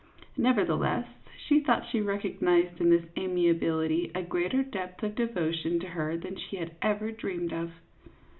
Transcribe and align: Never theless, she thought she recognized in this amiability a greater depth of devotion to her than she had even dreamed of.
Never 0.35 0.65
theless, 0.65 1.05
she 1.45 1.59
thought 1.59 1.87
she 1.91 2.01
recognized 2.01 2.81
in 2.81 2.89
this 2.89 3.05
amiability 3.19 4.11
a 4.15 4.23
greater 4.23 4.63
depth 4.63 5.03
of 5.03 5.13
devotion 5.13 5.79
to 5.79 5.89
her 5.89 6.17
than 6.17 6.37
she 6.37 6.55
had 6.57 6.75
even 6.83 7.13
dreamed 7.13 7.53
of. 7.53 7.69